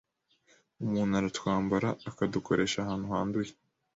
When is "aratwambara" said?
1.19-1.87